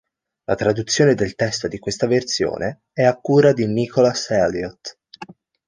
La 0.45 0.55
traduzione 0.55 1.13
del 1.13 1.35
testo 1.35 1.67
di 1.67 1.77
questa 1.77 2.07
versione 2.07 2.85
è 2.91 3.03
a 3.03 3.15
cura 3.19 3.53
di 3.53 3.67
Nicholas 3.67 4.31
Elliot. 4.31 4.97